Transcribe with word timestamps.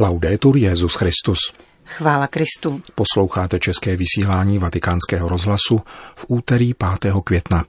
Laudetur 0.00 0.56
Jezus 0.56 0.94
Christus. 0.94 1.38
Chvála 1.84 2.26
Kristu. 2.26 2.80
Posloucháte 2.94 3.58
české 3.58 3.96
vysílání 3.96 4.58
Vatikánského 4.58 5.28
rozhlasu 5.28 5.80
v 6.16 6.24
úterý 6.28 6.74
5. 6.74 7.12
května. 7.24 7.64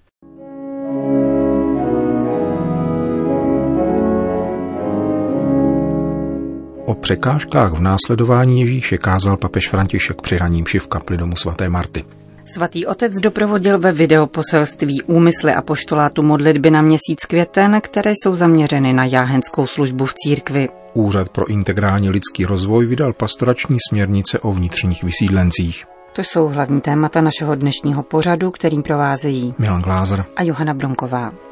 O 6.86 6.96
překážkách 6.96 7.74
v 7.74 7.82
následování 7.82 8.60
Ježíše 8.60 8.98
kázal 8.98 9.38
papež 9.38 9.70
František 9.70 10.22
při 10.22 10.38
raním 10.38 10.66
v 10.66 10.88
kapli 10.88 11.18
domu 11.18 11.36
svaté 11.36 11.70
Marty. 11.70 12.06
Svatý 12.46 12.86
otec 12.86 13.20
doprovodil 13.20 13.80
ve 13.80 13.92
videoposelství 13.92 15.02
úmysly 15.02 15.54
a 15.54 15.62
poštolátu 15.62 16.24
modlitby 16.24 16.72
na 16.72 16.82
měsíc 16.82 17.26
květen, 17.28 17.82
které 17.82 18.12
jsou 18.12 18.36
zaměřeny 18.36 18.94
na 18.94 19.06
jáhenskou 19.06 19.68
službu 19.68 20.06
v 20.06 20.14
církvi. 20.14 20.70
Úřad 20.94 21.30
pro 21.30 21.48
integrální 21.48 22.10
lidský 22.10 22.46
rozvoj 22.46 22.86
vydal 22.86 23.14
pastorační 23.14 23.78
směrnice 23.90 24.40
o 24.40 24.52
vnitřních 24.52 25.04
vysídlencích. 25.04 25.86
To 26.14 26.22
jsou 26.22 26.48
hlavní 26.48 26.82
témata 26.82 27.22
našeho 27.22 27.56
dnešního 27.56 28.04
pořadu, 28.04 28.52
kterým 28.52 28.84
provázejí 28.84 29.54
Milan 29.58 29.82
Glázer 29.82 30.26
a 30.36 30.44
Johana 30.44 30.74
Bronková. 30.74 31.51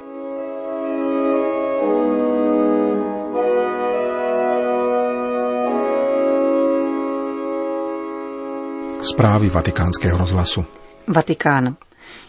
Zprávy 9.02 9.50
vatikánského 9.50 10.18
rozhlasu. 10.18 10.66
Vatikán. 11.08 11.76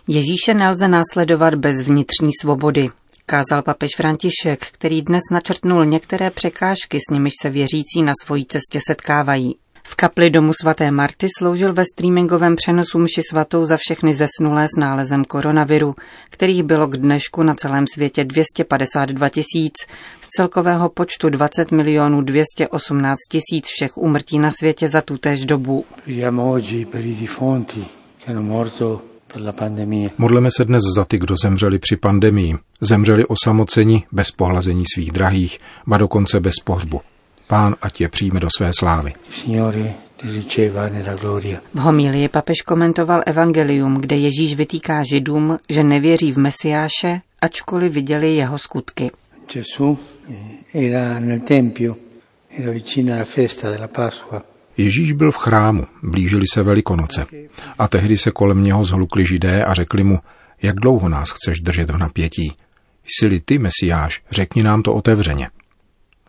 Ježíše 0.08 0.54
nelze 0.54 0.88
následovat 0.88 1.54
bez 1.54 1.82
vnitřní 1.82 2.30
svobody, 2.40 2.88
kázal 3.26 3.62
papež 3.62 3.90
František, 3.96 4.66
který 4.72 5.02
dnes 5.02 5.22
načrtnul 5.32 5.86
některé 5.86 6.30
překážky, 6.30 6.98
s 6.98 7.12
nimiž 7.12 7.32
se 7.42 7.50
věřící 7.50 8.02
na 8.02 8.12
svojí 8.24 8.46
cestě 8.46 8.78
setkávají. 8.86 9.54
V 9.90 9.94
kapli 9.94 10.30
domu 10.30 10.52
svaté 10.62 10.90
Marty 10.90 11.26
sloužil 11.38 11.72
ve 11.72 11.84
streamingovém 11.84 12.56
přenosu 12.56 12.98
mši 12.98 13.22
svatou 13.30 13.64
za 13.64 13.76
všechny 13.76 14.14
zesnulé 14.14 14.66
s 14.68 14.80
nálezem 14.80 15.24
koronaviru, 15.24 15.94
kterých 16.30 16.62
bylo 16.62 16.86
k 16.88 16.96
dnešku 16.96 17.42
na 17.42 17.54
celém 17.54 17.84
světě 17.94 18.24
252 18.24 19.28
tisíc, 19.28 19.72
z 20.20 20.28
celkového 20.36 20.88
počtu 20.88 21.28
20 21.28 21.70
milionů 21.70 22.22
218 22.22 23.16
tisíc 23.30 23.66
všech 23.68 23.96
umrtí 23.96 24.38
na 24.38 24.50
světě 24.50 24.88
za 24.88 25.00
tutéž 25.00 25.46
dobu. 25.46 25.84
Modleme 30.18 30.48
se 30.56 30.64
dnes 30.64 30.82
za 30.96 31.04
ty, 31.04 31.18
kdo 31.18 31.34
zemřeli 31.42 31.78
při 31.78 31.96
pandemii. 31.96 32.54
Zemřeli 32.80 33.26
osamoceni, 33.26 34.04
bez 34.12 34.30
pohlazení 34.30 34.84
svých 34.94 35.12
drahých, 35.12 35.58
ba 35.86 35.98
dokonce 35.98 36.40
bez 36.40 36.54
pohřbu. 36.64 37.00
Pán 37.50 37.76
ať 37.82 38.00
je 38.00 38.08
přijme 38.08 38.40
do 38.40 38.48
své 38.56 38.70
slávy. 38.78 39.12
V 41.74 41.78
homílii 41.78 42.28
papež 42.28 42.62
komentoval 42.62 43.22
evangelium, 43.26 43.94
kde 43.94 44.16
Ježíš 44.16 44.56
vytýká 44.56 45.02
židům, 45.04 45.58
že 45.68 45.84
nevěří 45.84 46.32
v 46.32 46.36
Mesiáše, 46.36 47.20
ačkoliv 47.42 47.92
viděli 47.92 48.34
jeho 48.34 48.58
skutky. 48.58 49.10
Ježíš 54.76 55.12
byl 55.12 55.32
v 55.32 55.36
chrámu, 55.36 55.86
blížili 56.02 56.44
se 56.52 56.62
Velikonoce. 56.62 57.26
A 57.78 57.88
tehdy 57.88 58.18
se 58.18 58.30
kolem 58.30 58.64
něho 58.64 58.84
zhlukli 58.84 59.26
židé 59.26 59.64
a 59.64 59.74
řekli 59.74 60.04
mu, 60.04 60.18
jak 60.62 60.76
dlouho 60.76 61.08
nás 61.08 61.30
chceš 61.30 61.60
držet 61.60 61.90
v 61.90 61.98
napětí. 61.98 62.52
Jsi-li 63.04 63.40
ty, 63.40 63.58
Mesiáš, 63.58 64.22
řekni 64.30 64.62
nám 64.62 64.82
to 64.82 64.94
otevřeně. 64.94 65.48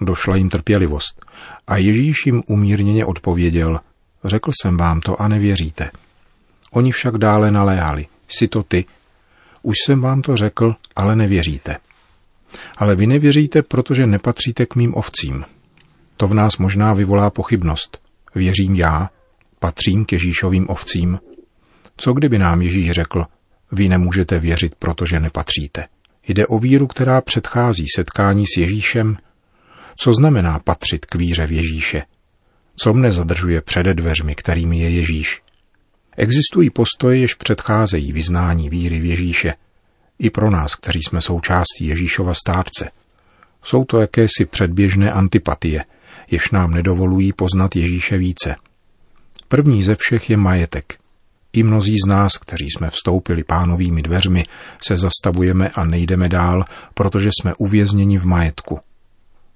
Došla 0.02 0.36
jim 0.36 0.50
trpělivost. 0.50 1.26
A 1.68 1.78
Ježíš 1.78 2.26
jim 2.26 2.42
umírněně 2.48 3.06
odpověděl, 3.06 3.80
řekl 4.24 4.52
jsem 4.62 4.78
vám 4.78 5.02
to 5.02 5.22
a 5.22 5.28
nevěříte. 5.28 5.92
Oni 6.72 6.92
však 6.92 7.18
dále 7.18 7.52
naléhali, 7.52 8.08
jsi 8.28 8.48
to 8.48 8.64
ty. 8.64 8.86
Už 9.62 9.76
jsem 9.86 10.02
vám 10.02 10.22
to 10.22 10.38
řekl, 10.38 10.76
ale 10.96 11.16
nevěříte. 11.16 11.78
Ale 12.78 12.96
vy 12.96 13.08
nevěříte, 13.08 13.62
protože 13.62 14.08
nepatříte 14.08 14.66
k 14.66 14.76
mým 14.76 14.96
ovcím. 14.96 15.46
To 16.18 16.28
v 16.28 16.34
nás 16.34 16.58
možná 16.58 16.94
vyvolá 16.94 17.30
pochybnost. 17.30 18.02
Věřím 18.36 18.76
já, 18.76 19.10
patřím 19.60 20.06
k 20.06 20.12
Ježíšovým 20.12 20.70
ovcím. 20.70 21.20
Co 21.98 22.14
kdyby 22.14 22.40
nám 22.40 22.62
Ježíš 22.62 22.92
řekl, 22.92 23.26
vy 23.72 23.90
nemůžete 23.90 24.40
věřit, 24.40 24.76
protože 24.76 25.20
nepatříte. 25.20 25.88
Jde 26.28 26.48
o 26.48 26.60
víru, 26.60 26.88
která 26.88 27.22
předchází 27.22 27.86
setkání 27.96 28.46
s 28.46 28.58
Ježíšem 28.58 29.18
co 29.96 30.14
znamená 30.14 30.60
patřit 30.60 31.06
k 31.06 31.16
víře 31.16 31.48
v 31.48 31.52
Ježíše? 31.52 32.04
Co 32.76 32.94
mne 32.94 33.12
zadržuje 33.12 33.62
před 33.62 33.86
dveřmi, 33.86 34.36
kterými 34.36 34.80
je 34.80 34.90
Ježíš? 34.90 35.42
Existují 36.18 36.70
postoje, 36.70 37.18
jež 37.18 37.34
předcházejí 37.34 38.12
vyznání 38.12 38.70
víry 38.70 39.00
v 39.00 39.06
Ježíše. 39.06 39.54
I 40.20 40.30
pro 40.30 40.52
nás, 40.52 40.76
kteří 40.76 41.00
jsme 41.08 41.22
součástí 41.22 41.88
Ježíšova 41.88 42.34
státce. 42.34 42.92
Jsou 43.64 43.84
to 43.84 44.00
jakési 44.00 44.46
předběžné 44.46 45.12
antipatie, 45.12 45.86
jež 46.32 46.52
nám 46.52 46.72
nedovolují 46.72 47.34
poznat 47.34 47.76
Ježíše 47.76 48.18
více. 48.18 48.56
První 49.48 49.84
ze 49.84 49.96
všech 49.96 50.30
je 50.30 50.38
majetek. 50.38 50.98
I 51.54 51.64
mnozí 51.64 51.96
z 52.06 52.08
nás, 52.08 52.38
kteří 52.38 52.66
jsme 52.70 52.90
vstoupili 52.90 53.44
pánovými 53.44 54.02
dveřmi, 54.02 54.46
se 54.88 54.98
zastavujeme 54.98 55.70
a 55.70 55.86
nejdeme 55.86 56.30
dál, 56.30 56.66
protože 56.94 57.30
jsme 57.30 57.54
uvězněni 57.58 58.18
v 58.18 58.26
majetku– 58.26 58.80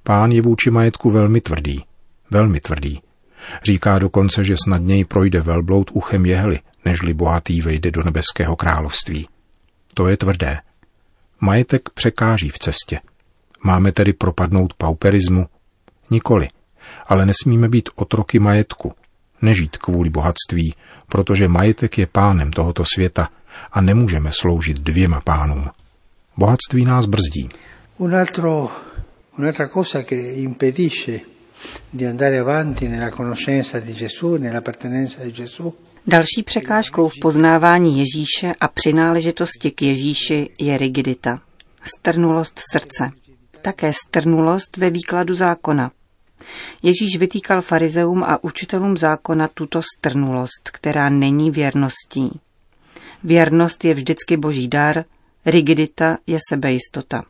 Pán 0.07 0.31
je 0.31 0.41
vůči 0.41 0.69
majetku 0.69 1.11
velmi 1.11 1.41
tvrdý, 1.41 1.83
velmi 2.31 2.59
tvrdý. 2.59 3.01
Říká 3.63 3.99
dokonce, 3.99 4.43
že 4.43 4.55
snadněji 4.63 5.05
projde 5.05 5.41
velbloud 5.41 5.91
uchem 5.93 6.25
jehly, 6.25 6.59
nežli 6.85 7.13
bohatý 7.13 7.61
vejde 7.61 7.91
do 7.91 8.03
nebeského 8.03 8.55
království. 8.55 9.27
To 9.93 10.07
je 10.07 10.17
tvrdé. 10.17 10.59
Majetek 11.39 11.89
překáží 11.89 12.49
v 12.49 12.59
cestě. 12.59 12.99
Máme 13.63 13.91
tedy 13.91 14.13
propadnout 14.13 14.73
pauperismu? 14.73 15.45
Nikoli. 16.09 16.47
Ale 17.07 17.25
nesmíme 17.25 17.69
být 17.69 17.89
otroky 17.95 18.39
majetku, 18.39 18.93
nežít 19.41 19.77
kvůli 19.77 20.09
bohatství, 20.09 20.75
protože 21.07 21.47
majetek 21.47 21.97
je 21.97 22.07
pánem 22.07 22.51
tohoto 22.51 22.83
světa 22.95 23.29
a 23.71 23.81
nemůžeme 23.81 24.29
sloužit 24.33 24.77
dvěma 24.77 25.21
pánům. 25.21 25.69
Bohatství 26.37 26.85
nás 26.85 27.05
brzdí. 27.05 27.49
Un 27.97 28.15
altro 28.15 28.69
Un'altra 29.37 29.67
cosa 29.67 30.03
che 30.03 30.15
impedisce 30.15 31.25
di 31.89 32.05
andare 32.05 32.37
avanti 32.37 32.87
nella 32.87 33.09
conoscenza 33.09 33.79
di 33.79 33.93
Gesù, 33.93 34.35
nell'appartenenza 34.35 35.23
di 35.23 35.31
Gesù, 35.31 35.73
Další 36.07 36.43
překážkou 36.43 37.09
v 37.09 37.13
poznávání 37.21 37.99
Ježíše 37.99 38.53
a 38.59 38.67
přináležitosti 38.67 39.71
k 39.71 39.81
Ježíši 39.81 40.49
je 40.59 40.77
rigidita, 40.77 41.41
strnulost 41.83 42.61
srdce, 42.71 43.11
také 43.61 43.91
strnulost 44.07 44.77
ve 44.77 44.89
výkladu 44.89 45.35
zákona. 45.35 45.91
Ježíš 46.83 47.17
vytýkal 47.17 47.61
farizeům 47.61 48.23
a 48.23 48.43
učitelům 48.43 48.97
zákona 48.97 49.47
tuto 49.53 49.81
strnulost, 49.97 50.69
která 50.71 51.09
není 51.09 51.51
věrností. 51.51 52.39
Věrnost 53.23 53.85
je 53.85 53.93
vždycky 53.93 54.37
boží 54.37 54.67
dar, 54.67 55.05
rigidita 55.45 56.17
je 56.27 56.39
sebejistota. 56.49 57.23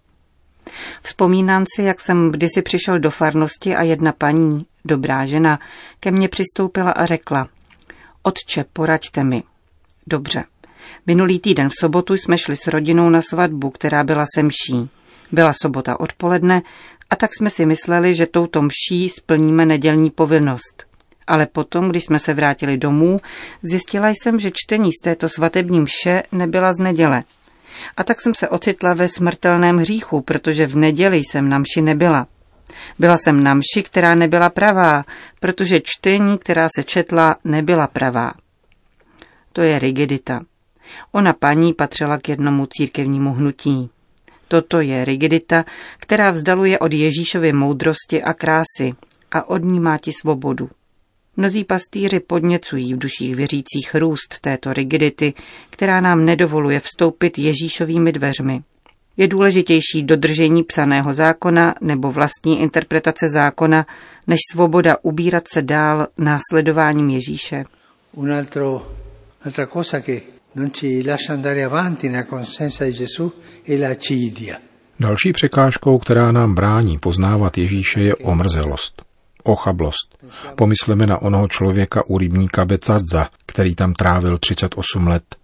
Vzpomínám 1.01 1.65
si, 1.75 1.83
jak 1.83 2.01
jsem 2.01 2.31
kdysi 2.31 2.61
přišel 2.61 2.99
do 2.99 3.11
farnosti 3.11 3.75
a 3.75 3.83
jedna 3.83 4.11
paní, 4.11 4.65
dobrá 4.85 5.25
žena, 5.25 5.59
ke 5.99 6.11
mně 6.11 6.29
přistoupila 6.29 6.91
a 6.91 7.05
řekla, 7.05 7.47
Otče, 8.23 8.65
poraďte 8.73 9.23
mi. 9.23 9.43
Dobře. 10.07 10.43
Minulý 11.07 11.39
týden 11.39 11.69
v 11.69 11.73
sobotu 11.79 12.13
jsme 12.13 12.37
šli 12.37 12.55
s 12.55 12.67
rodinou 12.67 13.09
na 13.09 13.21
svatbu, 13.21 13.69
která 13.69 14.03
byla 14.03 14.25
semší. 14.35 14.89
Byla 15.31 15.53
sobota 15.61 15.99
odpoledne 15.99 16.61
a 17.09 17.15
tak 17.15 17.35
jsme 17.35 17.49
si 17.49 17.65
mysleli, 17.65 18.15
že 18.15 18.25
touto 18.25 18.61
mší 18.61 19.09
splníme 19.09 19.65
nedělní 19.65 20.09
povinnost. 20.09 20.85
Ale 21.27 21.45
potom, 21.45 21.89
když 21.89 22.03
jsme 22.03 22.19
se 22.19 22.33
vrátili 22.33 22.77
domů, 22.77 23.21
zjistila 23.63 24.09
jsem, 24.09 24.39
že 24.39 24.51
čtení 24.53 24.89
z 24.93 25.03
této 25.03 25.29
svatební 25.29 25.79
mše 25.79 26.23
nebyla 26.31 26.73
z 26.73 26.77
neděle, 26.79 27.23
a 27.97 28.03
tak 28.03 28.21
jsem 28.21 28.33
se 28.35 28.49
ocitla 28.49 28.93
ve 28.93 29.07
smrtelném 29.07 29.77
hříchu, 29.77 30.21
protože 30.21 30.65
v 30.65 30.75
neděli 30.75 31.17
jsem 31.17 31.49
na 31.49 31.59
mši 31.59 31.81
nebyla. 31.81 32.27
Byla 32.99 33.17
jsem 33.17 33.43
na 33.43 33.53
mši, 33.53 33.83
která 33.83 34.15
nebyla 34.15 34.49
pravá, 34.49 35.05
protože 35.39 35.79
čtení, 35.83 36.37
která 36.37 36.67
se 36.75 36.83
četla, 36.83 37.35
nebyla 37.43 37.87
pravá. 37.87 38.31
To 39.53 39.61
je 39.61 39.79
rigidita. 39.79 40.41
Ona 41.11 41.33
paní 41.33 41.73
patřila 41.73 42.17
k 42.17 42.29
jednomu 42.29 42.65
církevnímu 42.65 43.33
hnutí. 43.33 43.89
Toto 44.47 44.81
je 44.81 45.05
rigidita, 45.05 45.65
která 45.97 46.31
vzdaluje 46.31 46.79
od 46.79 46.93
Ježíšovy 46.93 47.53
moudrosti 47.53 48.23
a 48.23 48.33
krásy 48.33 48.93
a 49.31 49.49
odnímá 49.49 49.97
ti 49.97 50.11
svobodu. 50.13 50.69
Mnozí 51.37 51.63
pastýři 51.63 52.19
podněcují 52.19 52.93
v 52.93 52.97
duších 52.97 53.35
věřících 53.35 53.95
růst 53.95 54.39
této 54.41 54.73
rigidity, 54.73 55.33
která 55.69 56.01
nám 56.01 56.25
nedovoluje 56.25 56.79
vstoupit 56.79 57.37
Ježíšovými 57.37 58.11
dveřmi. 58.11 58.61
Je 59.17 59.27
důležitější 59.27 60.03
dodržení 60.03 60.63
psaného 60.63 61.13
zákona 61.13 61.75
nebo 61.81 62.11
vlastní 62.11 62.61
interpretace 62.61 63.29
zákona, 63.29 63.85
než 64.27 64.39
svoboda 64.51 64.97
ubírat 65.01 65.43
se 65.53 65.61
dál 65.61 66.07
následováním 66.17 67.09
Ježíše. 67.09 67.65
Un 68.13 68.33
altro, 68.33 68.87
un'altra 69.41 69.65
cosa 69.65 69.99
che 69.99 70.21
non 70.55 70.71
ci 70.71 71.03
lascia 71.07 71.33
andare 71.33 71.63
avanti 71.63 72.09
nella 72.09 72.43
di 72.79 72.93
Gesù 72.93 73.31
è 73.67 73.77
l'acidia. 73.77 74.57
Další 74.99 75.33
překážkou, 75.33 75.99
která 75.99 76.31
nám 76.31 76.55
brání 76.55 76.97
poznávat 76.97 77.57
Ježíše, 77.57 78.01
je 78.01 78.15
omrzelost, 78.15 79.04
ochablost. 79.45 80.17
Pomysleme 80.55 81.07
na 81.07 81.21
onoho 81.21 81.47
člověka 81.47 82.03
u 82.07 82.17
rybníka 82.17 82.65
Becadza, 82.65 83.29
který 83.45 83.75
tam 83.75 83.93
trávil 83.93 84.37
38 84.37 85.07
let. 85.07 85.35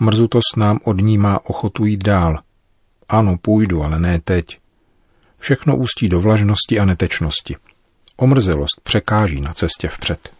Mrzutost 0.00 0.56
nám 0.56 0.80
odnímá 0.84 1.40
ochotu 1.44 1.84
jít 1.84 2.04
dál. 2.04 2.38
Ano, 3.08 3.36
půjdu, 3.42 3.82
ale 3.82 3.98
ne 3.98 4.20
teď. 4.24 4.58
Všechno 5.38 5.76
ústí 5.76 6.08
do 6.08 6.20
vlažnosti 6.20 6.80
a 6.80 6.84
netečnosti. 6.84 7.56
Omrzelost 8.16 8.80
překáží 8.82 9.40
na 9.40 9.54
cestě 9.54 9.88
vpřed. 9.88 10.32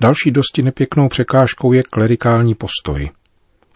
Další 0.00 0.30
dosti 0.30 0.62
nepěknou 0.62 1.08
překážkou 1.08 1.72
je 1.72 1.82
klerikální 1.82 2.54
postoj. 2.54 3.10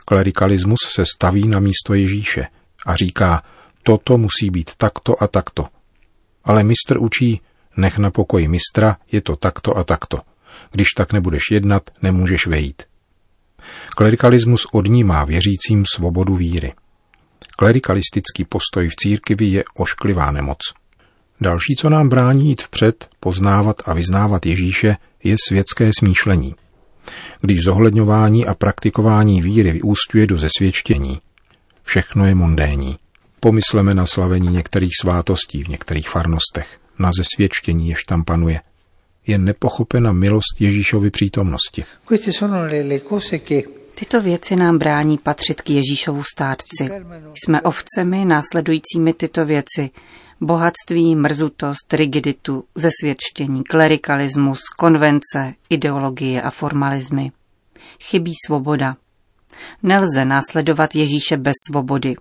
Klerikalismus 0.04 0.78
se 0.94 1.04
staví 1.16 1.48
na 1.48 1.58
místo 1.60 1.94
Ježíše 1.94 2.46
a 2.86 2.96
říká, 2.96 3.42
toto 3.82 4.18
musí 4.18 4.50
být 4.50 4.70
takto 4.76 5.22
a 5.22 5.26
takto. 5.26 5.66
Ale 6.44 6.64
mistr 6.64 6.98
učí, 6.98 7.40
nech 7.76 7.98
na 7.98 8.10
pokoji 8.10 8.48
mistra, 8.48 8.96
je 9.12 9.20
to 9.20 9.36
takto 9.36 9.76
a 9.76 9.84
takto. 9.84 10.18
Když 10.70 10.88
tak 10.96 11.12
nebudeš 11.12 11.42
jednat, 11.50 11.90
nemůžeš 12.02 12.46
vejít. 12.46 12.82
Klerikalismus 13.96 14.66
odnímá 14.72 15.24
věřícím 15.24 15.84
svobodu 15.94 16.36
víry. 16.36 16.72
Klerikalistický 17.56 18.44
postoj 18.44 18.88
v 18.88 18.96
církvi 18.96 19.46
je 19.46 19.64
ošklivá 19.74 20.30
nemoc. 20.30 20.58
Další, 21.40 21.76
co 21.78 21.90
nám 21.90 22.08
brání 22.08 22.48
jít 22.48 22.62
vpřed, 22.62 23.08
poznávat 23.20 23.76
a 23.84 23.94
vyznávat 23.94 24.46
Ježíše, 24.46 24.96
je 25.24 25.36
světské 25.48 25.90
smýšlení. 25.98 26.54
Když 27.40 27.62
zohledňování 27.62 28.46
a 28.46 28.54
praktikování 28.54 29.42
víry 29.42 29.72
vyústuje 29.72 30.26
do 30.26 30.38
zesvědčení, 30.38 31.20
všechno 31.82 32.26
je 32.26 32.34
mondénní. 32.34 32.98
Pomysleme 33.40 33.94
na 33.94 34.06
slavení 34.06 34.48
některých 34.48 34.92
svátostí 35.00 35.64
v 35.64 35.68
některých 35.68 36.08
farnostech, 36.08 36.79
na 37.00 37.10
zesvědčení, 37.18 37.88
jež 37.88 38.04
tam 38.04 38.24
panuje. 38.24 38.60
Je 39.26 39.38
nepochopena 39.38 40.12
milost 40.12 40.60
Ježíšovy 40.60 41.10
přítomnosti. 41.10 41.84
Tyto 43.94 44.20
věci 44.20 44.56
nám 44.56 44.78
brání 44.78 45.18
patřit 45.18 45.62
k 45.62 45.70
Ježíšovu 45.70 46.22
státci. 46.34 46.90
Jsme 47.34 47.62
ovcemi 47.62 48.24
následujícími 48.24 49.12
tyto 49.12 49.44
věci. 49.44 49.90
Bohatství, 50.40 51.16
mrzutost, 51.16 51.92
rigiditu, 51.92 52.64
zesvědčení, 52.74 53.64
klerikalismus, 53.64 54.60
konvence, 54.78 55.54
ideologie 55.70 56.42
a 56.42 56.50
formalismy. 56.50 57.32
Chybí 58.02 58.32
svoboda. 58.46 58.96
Nelze 59.82 60.24
následovat 60.24 60.94
Ježíše 60.94 61.36
bez 61.36 61.54
svobody. 61.68 62.14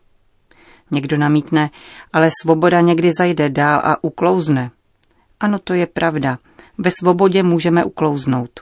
Někdo 0.91 1.18
namítne, 1.18 1.69
ale 2.13 2.30
svoboda 2.41 2.81
někdy 2.81 3.12
zajde 3.18 3.50
dál 3.50 3.81
a 3.83 4.03
uklouzne. 4.03 4.71
Ano, 5.39 5.59
to 5.59 5.74
je 5.74 5.88
pravda. 5.88 6.38
Ve 6.77 6.91
svobodě 6.91 7.44
můžeme 7.44 7.83
uklouznout. 7.83 8.59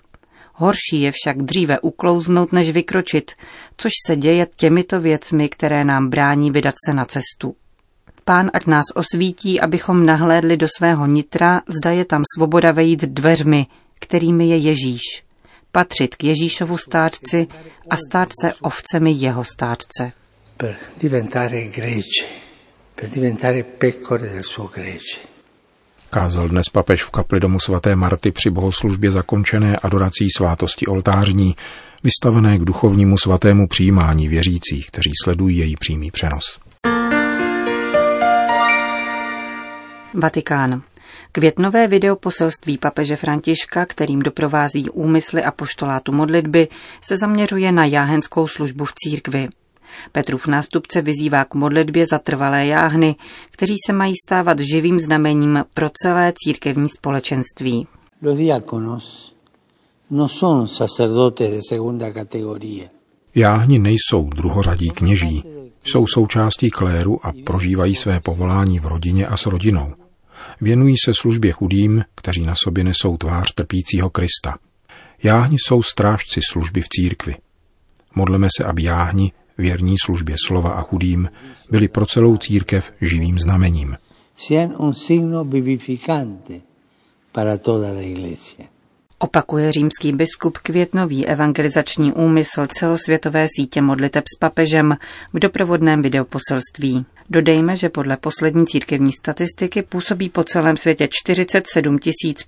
Horší 0.54 1.02
je 1.02 1.12
však 1.12 1.38
dříve 1.38 1.80
uklouznout, 1.80 2.52
než 2.52 2.70
vykročit, 2.70 3.32
což 3.78 3.92
se 4.08 4.16
děje 4.16 4.48
těmito 4.56 5.00
věcmi, 5.00 5.50
které 5.50 5.84
nám 5.84 6.10
brání 6.10 6.52
vydat 6.52 6.76
se 6.88 6.94
na 6.94 7.06
cestu. 7.06 7.56
Pán 8.26 8.52
ať 8.54 8.66
nás 8.66 8.86
osvítí, 8.96 9.62
abychom 9.62 10.06
nahlédli 10.06 10.58
do 10.58 10.68
svého 10.78 11.06
nitra, 11.06 11.62
zda 11.68 11.92
je 11.92 12.06
tam 12.06 12.24
svoboda 12.38 12.72
vejít 12.72 13.02
dveřmi, 13.02 13.66
kterými 14.00 14.50
je 14.50 14.58
Ježíš. 14.58 15.02
Patřit 15.72 16.16
k 16.16 16.24
Ježíšovu 16.24 16.78
státci 16.78 17.48
a 17.90 17.98
stát 18.10 18.30
se 18.42 18.54
ovcemi 18.54 19.12
jeho 19.12 19.44
státce. 19.44 20.12
Per 20.58 20.76
diventare 20.98 21.68
grece, 21.68 22.26
per 22.96 23.10
diventare 23.10 23.64
pecore 23.64 24.28
del 24.28 24.44
suo 24.44 24.68
grece. 24.74 25.20
Kázal 26.10 26.50
dnes 26.50 26.70
papež 26.70 27.04
v 27.04 27.12
kapli 27.12 27.40
domu 27.40 27.60
svaté 27.60 27.96
Marty 27.96 28.32
při 28.32 28.50
bohoslužbě 28.50 29.12
zakončené 29.12 29.76
adorací 29.84 30.28
svátosti 30.38 30.86
oltářní, 30.86 31.56
vystavené 32.04 32.58
k 32.58 32.66
duchovnímu 32.66 33.18
svatému 33.18 33.68
přijímání 33.68 34.28
věřících, 34.28 34.88
kteří 34.88 35.12
sledují 35.24 35.58
její 35.58 35.76
přímý 35.76 36.12
přenos. 36.12 36.60
Vatikán. 40.14 40.82
Květnové 41.32 41.88
video 41.88 42.16
poselství 42.16 42.78
papeže 42.78 43.16
Františka, 43.16 43.86
kterým 43.86 44.20
doprovází 44.20 44.90
úmysly 44.90 45.44
a 45.44 45.52
poštolátu 45.52 46.12
modlitby, 46.12 46.68
se 47.02 47.18
zaměřuje 47.18 47.72
na 47.72 47.86
jáhenskou 47.86 48.48
službu 48.48 48.86
v 48.86 48.94
církvi. 48.96 49.50
Petrův 50.12 50.48
nástupce 50.48 51.02
vyzývá 51.02 51.46
k 51.46 51.56
modlitbě 51.56 52.06
za 52.06 52.20
trvalé 52.20 52.66
jáhny, 52.66 53.16
kteří 53.52 53.76
se 53.86 53.94
mají 53.94 54.14
stávat 54.28 54.60
živým 54.60 55.00
znamením 55.00 55.66
pro 55.74 55.90
celé 56.04 56.34
církevní 56.36 56.90
společenství. 56.90 57.88
Los 58.22 59.34
no 60.10 60.28
son 60.30 60.68
sacerdotes 60.68 61.52
de 61.52 61.60
segunda 61.70 62.14
categoría. 62.14 62.90
Jáhni 63.36 63.80
nejsou 63.80 64.30
druhořadí 64.30 64.90
kněží, 64.90 65.44
jsou 65.84 66.08
součástí 66.08 66.70
kléru 66.70 67.26
a 67.26 67.34
prožívají 67.46 67.96
své 67.96 68.20
povolání 68.20 68.80
v 68.80 68.86
rodině 68.86 69.28
a 69.28 69.38
s 69.38 69.46
rodinou. 69.46 69.94
Věnují 70.62 70.96
se 71.06 71.14
službě 71.14 71.52
chudým, 71.52 72.04
kteří 72.16 72.42
na 72.42 72.56
sobě 72.56 72.84
nesou 72.84 73.18
tvář 73.18 73.54
trpícího 73.54 74.10
Krista. 74.10 74.58
Jáhni 75.24 75.58
jsou 75.60 75.84
strážci 75.84 76.40
služby 76.52 76.82
v 76.82 76.90
církvi. 76.90 77.36
Modleme 78.16 78.48
se, 78.58 78.64
aby 78.64 78.84
jáhni, 78.84 79.32
věrní 79.58 79.96
službě 80.06 80.36
slova 80.48 80.70
a 80.70 80.82
chudým, 80.82 81.30
byli 81.72 81.88
pro 81.88 82.06
celou 82.06 82.38
církev 82.38 82.92
živým 83.02 83.40
znamením. 83.40 83.98
Sean 84.36 84.76
un 84.78 84.94
signo 84.94 85.44
vivificante 85.44 86.62
para 87.32 87.58
toda 87.58 87.94
la 87.94 88.02
iglesia. 88.02 88.68
Opakuje 89.20 89.72
římský 89.72 90.12
biskup 90.12 90.58
květnový 90.58 91.26
evangelizační 91.26 92.14
úmysl 92.14 92.68
celosvětové 92.68 93.48
sítě 93.56 93.82
modliteb 93.82 94.24
s 94.36 94.40
papežem 94.40 94.98
v 95.34 95.40
doprovodném 95.40 96.02
videoposelství. 96.02 97.06
Dodejme, 97.30 97.76
že 97.76 97.90
podle 97.90 98.18
poslední 98.18 98.66
církevní 98.66 99.12
statistiky 99.14 99.82
působí 99.82 100.30
po 100.30 100.44
celém 100.44 100.78
světě 100.78 101.08
47 101.12 102.00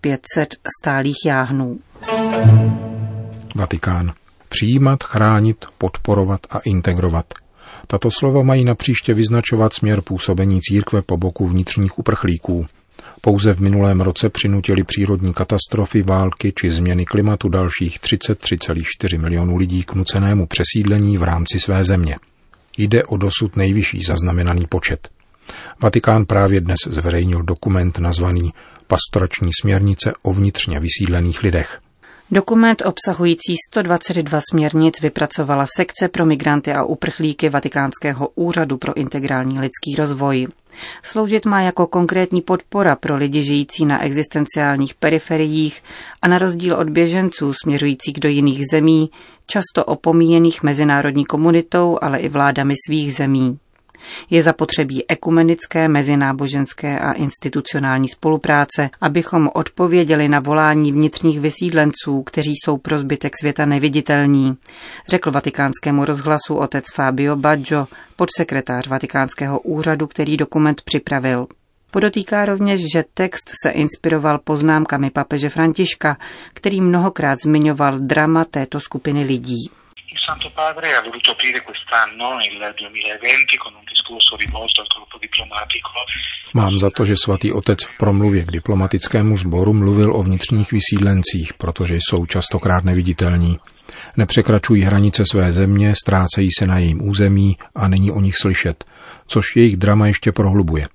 500 0.01 0.55
stálých 0.81 1.17
jáhnů. 1.25 1.79
Vatikán. 3.55 4.13
Přijímat, 4.49 5.03
chránit, 5.03 5.65
podporovat 5.77 6.39
a 6.49 6.59
integrovat. 6.59 7.25
Tato 7.87 8.09
slova 8.11 8.43
mají 8.43 8.65
napříště 8.65 9.13
vyznačovat 9.13 9.73
směr 9.73 10.01
působení 10.01 10.61
církve 10.61 11.01
po 11.01 11.17
boku 11.17 11.47
vnitřních 11.47 11.99
uprchlíků. 11.99 12.65
Pouze 13.21 13.53
v 13.53 13.59
minulém 13.59 14.01
roce 14.01 14.29
přinutili 14.29 14.83
přírodní 14.83 15.33
katastrofy, 15.33 16.01
války 16.01 16.53
či 16.55 16.71
změny 16.71 17.05
klimatu 17.05 17.49
dalších 17.49 17.99
33,4 17.99 19.19
milionů 19.19 19.57
lidí 19.57 19.83
k 19.83 19.93
nucenému 19.93 20.47
přesídlení 20.47 21.17
v 21.17 21.23
rámci 21.23 21.59
své 21.59 21.83
země. 21.83 22.15
Jde 22.77 23.03
o 23.03 23.17
dosud 23.17 23.55
nejvyšší 23.55 24.03
zaznamenaný 24.03 24.67
počet. 24.67 25.09
Vatikán 25.81 26.25
právě 26.25 26.61
dnes 26.61 26.77
zveřejnil 26.89 27.43
dokument 27.43 27.99
nazvaný 27.99 28.53
Pastorační 28.87 29.49
směrnice 29.61 30.13
o 30.23 30.33
vnitřně 30.33 30.79
vysídlených 30.79 31.43
lidech. 31.43 31.79
Dokument 32.31 32.81
obsahující 32.85 33.55
122 33.69 34.39
směrnic 34.51 35.01
vypracovala 35.01 35.65
sekce 35.75 36.07
pro 36.07 36.25
migranty 36.25 36.73
a 36.73 36.83
uprchlíky 36.83 37.49
Vatikánského 37.49 38.29
úřadu 38.35 38.77
pro 38.77 38.97
integrální 38.97 39.59
lidský 39.59 39.95
rozvoj. 39.97 40.47
Sloužit 41.03 41.45
má 41.45 41.61
jako 41.61 41.87
konkrétní 41.87 42.41
podpora 42.41 42.95
pro 42.95 43.15
lidi 43.15 43.43
žijící 43.43 43.85
na 43.85 44.03
existenciálních 44.03 44.93
periferiích 44.93 45.83
a 46.21 46.27
na 46.27 46.37
rozdíl 46.37 46.75
od 46.75 46.89
běženců 46.89 47.53
směřujících 47.53 48.19
do 48.19 48.29
jiných 48.29 48.61
zemí, 48.71 49.09
často 49.47 49.85
opomíjených 49.85 50.63
mezinárodní 50.63 51.25
komunitou, 51.25 51.97
ale 52.01 52.19
i 52.19 52.29
vládami 52.29 52.73
svých 52.87 53.13
zemí. 53.13 53.59
Je 54.29 54.41
zapotřebí 54.41 55.09
ekumenické, 55.09 55.87
mezináboženské 55.87 56.99
a 56.99 57.11
institucionální 57.11 58.09
spolupráce, 58.09 58.89
abychom 59.01 59.49
odpověděli 59.53 60.29
na 60.29 60.39
volání 60.39 60.91
vnitřních 60.91 61.39
vysídlenců, 61.39 62.23
kteří 62.23 62.53
jsou 62.55 62.77
pro 62.77 62.97
zbytek 62.97 63.33
světa 63.39 63.65
neviditelní, 63.65 64.57
řekl 65.07 65.31
vatikánskému 65.31 66.05
rozhlasu 66.05 66.55
otec 66.55 66.83
Fabio 66.95 67.35
Baggio, 67.35 67.87
podsekretář 68.15 68.87
vatikánského 68.87 69.59
úřadu, 69.59 70.07
který 70.07 70.37
dokument 70.37 70.81
připravil. 70.81 71.47
Podotýká 71.91 72.45
rovněž, 72.45 72.81
že 72.93 73.03
text 73.13 73.51
se 73.63 73.69
inspiroval 73.69 74.39
poznámkami 74.43 75.09
papeže 75.09 75.49
Františka, 75.49 76.17
který 76.53 76.81
mnohokrát 76.81 77.39
zmiňoval 77.39 77.99
drama 77.99 78.45
této 78.45 78.79
skupiny 78.79 79.23
lidí. 79.23 79.69
Il 80.11 80.17
Santo 80.25 80.49
Padre 80.49 80.95
ha 80.95 81.01
voluto 81.01 81.31
aprire 81.31 81.61
quest'anno, 81.61 82.35
nel 82.37 82.57
2020, 82.57 83.57
con 83.57 83.75
un 83.75 83.85
discorso 83.85 84.35
rivolto 84.35 84.81
al 84.81 84.87
corpo 84.87 85.17
diplomatico. 85.19 85.91
Mám 86.53 86.79
za 86.79 86.89
to, 86.89 87.05
že 87.05 87.13
svatý 87.13 87.53
otec 87.53 87.83
v 87.85 87.97
promluvě 87.97 88.45
k 88.45 88.51
diplomatickému 88.51 89.37
sboru 89.37 89.73
mluvil 89.73 90.15
o 90.15 90.23
vnitřních 90.23 90.71
vysídlencích, 90.71 91.53
protože 91.53 91.95
jsou 91.95 92.25
častokrát 92.25 92.83
neviditelní. 92.83 93.59
Nepřekračují 94.17 94.81
hranice 94.81 95.23
své 95.25 95.51
země, 95.51 95.93
ztrácejí 95.95 96.49
se 96.59 96.67
na 96.67 96.79
jejím 96.79 97.09
území 97.09 97.57
a 97.75 97.87
není 97.87 98.11
o 98.11 98.21
nich 98.21 98.37
slyšet, 98.37 98.85
což 99.27 99.55
jejich 99.55 99.77
drama 99.77 100.07
ještě 100.07 100.31
prohlubuje. 100.31 100.87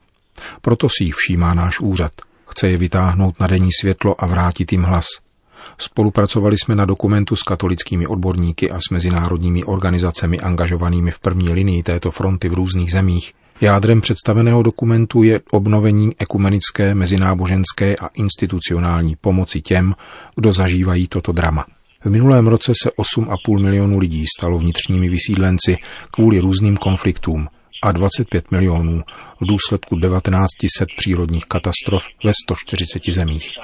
Proto 0.61 0.89
si 0.89 1.05
jich 1.05 1.15
všímá 1.15 1.55
náš 1.55 1.81
úřad. 1.81 2.13
Chce 2.47 2.69
je 2.69 2.77
vytáhnout 2.77 3.41
na 3.41 3.47
denní 3.47 3.73
světlo 3.81 4.25
a 4.25 4.27
vrátit 4.27 4.73
jim 4.73 4.83
hlas– 4.83 5.07
Spolupracovali 5.79 6.57
jsme 6.59 6.75
na 6.75 6.85
dokumentu 6.85 7.37
s 7.37 7.43
katolickými 7.43 8.07
odborníky 8.07 8.71
a 8.71 8.79
s 8.79 8.91
mezinárodními 8.91 9.65
organizacemi 9.65 10.41
angažovanými 10.41 11.11
v 11.11 11.21
první 11.21 11.53
linii 11.53 11.83
této 11.83 12.11
fronty 12.11 12.49
v 12.49 12.55
různých 12.55 12.93
zemích. 12.93 13.33
Jádrem 13.61 14.01
představeného 14.01 14.63
dokumentu 14.63 15.23
je 15.23 15.41
obnovení 15.51 16.13
ekumenické, 16.19 16.95
mezináboženské 16.95 17.97
a 17.97 18.07
institucionální 18.07 19.17
pomoci 19.21 19.61
těm, 19.61 19.95
kdo 20.37 20.53
zažívají 20.53 21.09
toto 21.09 21.33
drama. 21.33 21.67
V 22.05 22.11
minulém 22.11 22.47
roce 22.47 22.73
se 22.83 22.91
8,5 22.91 23.63
milionů 23.63 23.99
lidí 23.99 24.25
stalo 24.39 24.59
vnitřními 24.59 25.09
vysídlenci 25.09 25.77
kvůli 26.11 26.41
různým 26.41 26.77
konfliktům 26.77 27.49
a 27.85 27.93
25 27.93 28.51
milionů 28.51 29.03
v 29.41 29.47
důsledku 29.47 30.01
1900 30.01 30.89
přírodních 30.97 31.45
katastrof 31.45 32.09
ve 32.25 32.33
140 32.45 33.05
zemích 33.13 33.55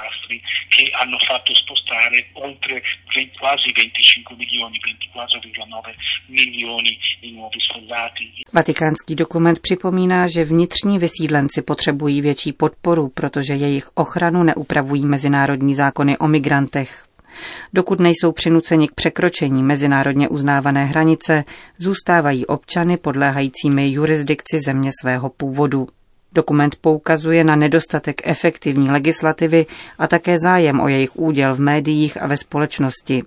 spostare 1.91 2.19
oltre 2.35 2.81
quasi 3.39 3.73
25 3.73 4.37
milioni, 4.37 4.79
24,9 5.15 5.95
milioni 6.29 6.99
di 7.23 7.33
nuovi 7.33 7.59
soldati. 7.73 8.33
Vatikánský 8.53 9.15
dokument 9.15 9.59
připomíná, 9.63 10.29
že 10.29 10.45
vnitřní 10.45 10.99
vysídlenci 10.99 11.63
potřebují 11.63 12.21
větší 12.21 12.53
podporu, 12.53 13.09
protože 13.09 13.55
jejich 13.55 13.89
ochranu 13.95 14.43
neupravují 14.43 15.07
mezinárodní 15.07 15.75
zákony 15.75 16.19
o 16.19 16.29
migrantech. 16.29 17.10
Dokud 17.73 18.01
nejsou 18.01 18.33
přinuceni 18.33 18.89
k 18.89 18.95
překročení 18.95 19.63
mezinárodně 19.63 20.29
uznávané 20.29 20.85
hranice, 20.85 21.45
zůstávají 21.79 22.47
občany 22.47 22.97
podléhajícími 22.97 23.91
jurisdikci 23.91 24.59
země 24.67 24.91
svého 25.01 25.29
původu. 25.29 25.87
Dokument 26.33 26.77
poukazuje 26.81 27.45
na 27.45 27.57
nedostatek 27.57 28.21
efektivní 28.25 28.91
legislativy 28.91 29.67
a 29.99 30.07
také 30.07 30.39
zájem 30.39 30.81
o 30.81 30.89
jejich 30.89 31.17
úděl 31.17 31.55
v 31.55 31.61
médiích 31.61 32.23
a 32.23 32.27
ve 32.27 32.37
společnosti. 32.37 33.23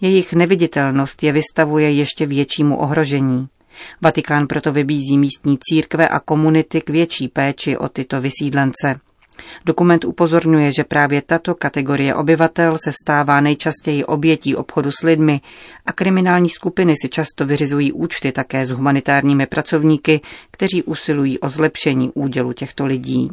Jejich 0.00 0.32
neviditelnost 0.32 1.22
je 1.22 1.32
vystavuje 1.32 1.92
ještě 1.92 2.26
většímu 2.26 2.76
ohrožení. 2.76 3.48
Vatikán 4.00 4.46
proto 4.46 4.72
vybízí 4.72 5.18
místní 5.18 5.58
církve 5.60 6.08
a 6.08 6.20
komunity 6.20 6.80
k 6.80 6.90
větší 6.90 7.28
péči 7.28 7.76
o 7.76 7.88
tyto 7.88 8.20
vysídlence. 8.20 9.00
Dokument 9.66 10.04
upozorňuje, 10.04 10.72
že 10.72 10.84
právě 10.84 11.22
tato 11.22 11.54
kategorie 11.54 12.14
obyvatel 12.14 12.78
se 12.84 12.92
stává 13.02 13.40
nejčastěji 13.40 14.04
obětí 14.04 14.56
obchodu 14.56 14.90
s 14.90 15.02
lidmi 15.02 15.40
a 15.86 15.92
kriminální 15.92 16.48
skupiny 16.48 16.94
si 17.02 17.08
často 17.08 17.46
vyřizují 17.46 17.92
účty 17.92 18.32
také 18.32 18.66
s 18.66 18.70
humanitárními 18.70 19.46
pracovníky, 19.46 20.20
kteří 20.50 20.82
usilují 20.82 21.38
o 21.38 21.48
zlepšení 21.48 22.10
údělu 22.14 22.52
těchto 22.52 22.86
lidí. 22.86 23.30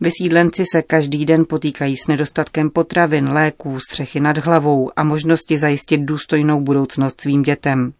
Vysídlenci 0.00 0.64
se 0.72 0.82
každý 0.82 1.26
den 1.26 1.44
potýkají 1.48 1.96
s 1.96 2.06
nedostatkem 2.06 2.70
potravin, 2.70 3.32
léků, 3.32 3.80
střechy 3.80 4.20
nad 4.20 4.38
hlavou 4.38 4.90
a 4.96 5.04
možnosti 5.04 5.58
zajistit 5.58 6.00
důstojnou 6.00 6.60
budoucnost 6.60 7.20
svým 7.20 7.42
dětem. 7.42 7.92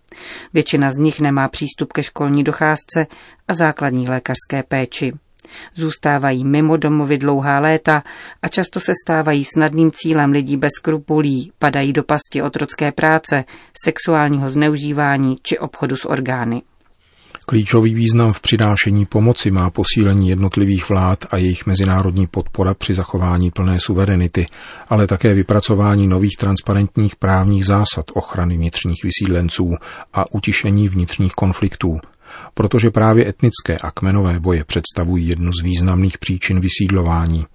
Většina 0.52 0.90
z 0.90 0.99
nich 0.99 1.21
nemá 1.21 1.49
přístup 1.49 1.93
ke 1.93 2.02
školní 2.02 2.45
docházce 2.45 3.07
a 3.49 3.55
základní 3.55 4.09
lékařské 4.09 4.62
péči. 4.69 5.12
Zůstávají 5.75 6.45
mimo 6.45 6.76
domovy 6.76 7.19
dlouhá 7.19 7.59
léta 7.59 8.02
a 8.42 8.49
často 8.49 8.80
se 8.80 8.92
stávají 9.04 9.45
snadným 9.45 9.90
cílem 9.95 10.30
lidí 10.30 10.57
bez 10.57 10.71
skrupulí, 10.76 11.52
padají 11.59 11.92
do 11.92 12.02
pasti 12.02 12.42
otrocké 12.42 12.92
práce, 12.92 13.45
sexuálního 13.85 14.50
zneužívání 14.50 15.37
či 15.42 15.59
obchodu 15.59 15.97
s 15.97 16.04
orgány. 16.04 16.62
Klíčový 17.47 17.95
význam 17.95 18.33
v 18.33 18.40
přinášení 18.40 19.07
pomoci 19.07 19.50
má 19.50 19.71
posílení 19.71 20.28
jednotlivých 20.28 20.88
vlád 20.88 21.25
a 21.30 21.37
jejich 21.37 21.66
mezinárodní 21.66 22.26
podpora 22.26 22.75
při 22.75 22.95
zachování 22.95 23.50
plné 23.50 23.80
suverenity, 23.80 24.47
ale 24.88 25.07
také 25.07 25.35
vypracování 25.35 26.07
nových 26.07 26.37
transparentních 26.37 27.16
právních 27.16 27.64
zásad 27.64 28.04
ochrany 28.14 28.57
vnitřních 28.57 29.04
vysídlenců 29.04 29.75
a 30.12 30.35
utišení 30.35 30.88
vnitřních 30.88 31.33
konfliktů, 31.33 32.00
protože 32.55 32.91
právě 32.91 33.29
etnické 33.29 33.79
a 33.79 33.91
kmenové 33.91 34.41
boje 34.41 34.65
představují 34.65 35.29
jednu 35.29 35.53
z 35.53 35.65
významných 35.65 36.19
příčin 36.19 36.61
vysídlování. 36.61 37.47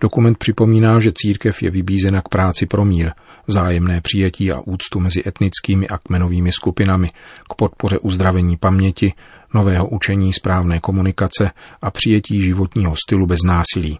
Dokument 0.00 0.38
připomíná, 0.38 1.00
že 1.00 1.12
církev 1.14 1.62
je 1.62 1.70
vybízena 1.70 2.20
k 2.20 2.28
práci 2.28 2.66
pro 2.66 2.84
mír, 2.84 3.10
vzájemné 3.46 4.00
přijetí 4.00 4.52
a 4.52 4.60
úctu 4.60 5.00
mezi 5.00 5.22
etnickými 5.26 5.88
a 5.88 5.98
kmenovými 5.98 6.52
skupinami, 6.52 7.10
k 7.50 7.54
podpoře 7.54 7.98
uzdravení 7.98 8.56
paměti, 8.56 9.12
nového 9.54 9.88
učení 9.88 10.32
správné 10.32 10.80
komunikace 10.80 11.50
a 11.82 11.90
přijetí 11.90 12.42
životního 12.42 12.94
stylu 12.96 13.26
bez 13.26 13.38
násilí. 13.44 13.98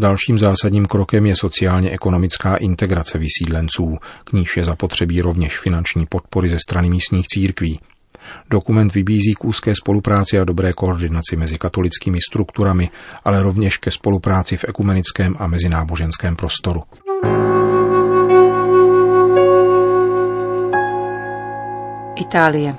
Dalším 0.00 0.38
zásadním 0.38 0.86
krokem 0.86 1.26
je 1.26 1.36
sociálně-ekonomická 1.36 2.56
integrace 2.56 3.18
vysídlenců, 3.18 3.98
k 4.24 4.32
níž 4.32 4.56
je 4.56 4.64
zapotřebí 4.64 5.20
rovněž 5.20 5.58
finanční 5.58 6.06
podpory 6.06 6.48
ze 6.48 6.58
strany 6.58 6.90
místních 6.90 7.28
církví. 7.28 7.80
Dokument 8.50 8.94
vybízí 8.94 9.34
k 9.34 9.44
úzké 9.44 9.72
spolupráci 9.74 10.38
a 10.38 10.44
dobré 10.44 10.72
koordinaci 10.72 11.36
mezi 11.36 11.58
katolickými 11.58 12.18
strukturami, 12.30 12.90
ale 13.24 13.42
rovněž 13.42 13.76
ke 13.76 13.90
spolupráci 13.90 14.56
v 14.56 14.64
ekumenickém 14.64 15.34
a 15.38 15.46
mezináboženském 15.46 16.36
prostoru. 16.36 16.82
Itálie. 22.20 22.74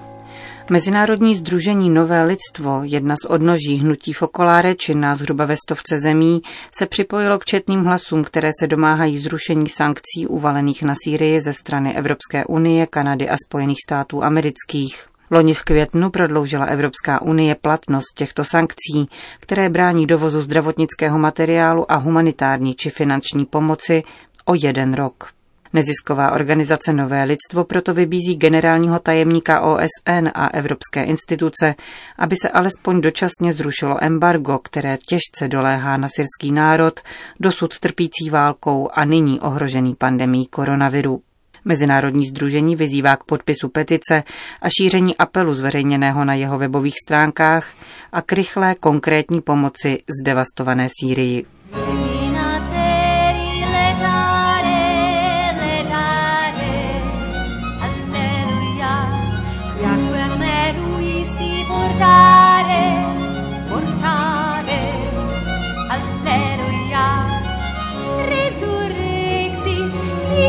Mezinárodní 0.70 1.36
združení 1.36 1.89
Nové 1.89 2.24
lidstvo, 2.24 2.81
jedna 2.84 3.15
z 3.15 3.25
odnoží 3.25 3.75
hnutí 3.75 4.13
Focolare, 4.13 4.75
činná 4.75 5.15
zhruba 5.15 5.46
ve 5.46 5.55
stovce 5.55 6.00
zemí, 6.00 6.41
se 6.75 6.86
připojilo 6.86 7.39
k 7.39 7.46
četným 7.46 7.84
hlasům, 7.84 8.24
které 8.24 8.50
se 8.60 8.67
domáhají 8.67 9.17
zrušení 9.17 9.70
sankcí 9.70 10.27
uvalených 10.27 10.84
na 10.84 10.93
Sýrii 11.03 11.41
ze 11.41 11.53
strany 11.53 11.96
Evropské 11.96 12.46
unie, 12.46 12.88
Kanady 12.88 13.29
a 13.29 13.36
Spojených 13.48 13.77
států 13.88 14.24
amerických. 14.24 15.10
Loni 15.31 15.53
v 15.53 15.63
květnu 15.63 16.09
prodloužila 16.09 16.65
Evropská 16.65 17.21
unie 17.21 17.55
platnost 17.55 18.13
těchto 18.15 18.43
sankcí, 18.43 19.09
které 19.39 19.69
brání 19.69 20.07
dovozu 20.07 20.41
zdravotnického 20.41 21.19
materiálu 21.19 21.91
a 21.91 21.95
humanitární 21.95 22.75
či 22.75 22.89
finanční 22.89 23.45
pomoci 23.45 24.03
o 24.45 24.53
jeden 24.55 24.93
rok. 24.93 25.29
Nezisková 25.73 26.31
organizace 26.31 26.93
Nové 26.93 27.23
lidstvo 27.23 27.63
proto 27.63 27.93
vybízí 27.93 28.35
generálního 28.35 29.00
tajemníka 29.00 29.61
OSN 29.61 30.27
a 30.33 30.47
evropské 30.47 31.03
instituce, 31.03 31.75
aby 32.17 32.35
se 32.41 32.50
alespoň 32.50 33.01
dočasně 33.01 33.53
zrušilo 33.53 34.03
embargo, 34.03 34.59
které 34.59 34.97
těžce 34.97 35.47
doléhá 35.47 35.97
na 35.97 36.07
syrský 36.07 36.51
národ, 36.51 37.00
dosud 37.39 37.79
trpící 37.79 38.29
válkou 38.29 38.89
a 38.93 39.05
nyní 39.05 39.39
ohrožený 39.39 39.95
pandemí 39.95 40.47
koronaviru. 40.47 41.21
Mezinárodní 41.65 42.27
združení 42.27 42.75
vyzývá 42.75 43.15
k 43.15 43.23
podpisu 43.23 43.69
petice 43.69 44.23
a 44.61 44.69
šíření 44.69 45.17
apelu 45.17 45.53
zveřejněného 45.53 46.25
na 46.25 46.33
jeho 46.33 46.57
webových 46.57 46.95
stránkách 47.05 47.73
a 48.11 48.21
k 48.21 48.33
rychlé 48.33 48.75
konkrétní 48.75 49.41
pomoci 49.41 49.97
zdevastované 50.21 50.87
Sýrii. 51.01 51.45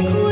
Končíme 0.03 0.32